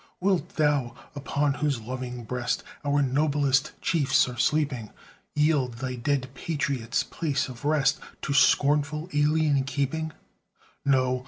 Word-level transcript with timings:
Wilt 0.19 0.55
thou, 0.55 0.95
upon 1.15 1.53
whose 1.53 1.79
loving 1.79 2.23
breast 2.23 2.63
Our 2.83 3.03
noblest 3.03 3.73
chiefs 3.83 4.27
are 4.27 4.37
sleeping, 4.39 4.89
Yield 5.35 5.75
thy 5.75 5.93
dead 5.93 6.29
patriots' 6.33 7.03
place 7.03 7.47
of 7.47 7.63
rest 7.63 7.99
To 8.23 8.33
scornful 8.33 9.09
alien 9.13 9.63
keeping? 9.63 10.11
No! 10.83 11.19